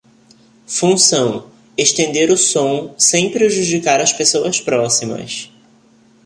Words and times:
Função: 0.65 1.51
estender 1.77 2.31
o 2.31 2.35
som, 2.35 2.95
sem 2.97 3.29
prejudicar 3.29 4.01
as 4.01 4.11
pessoas 4.11 4.59
próximas. 4.59 5.51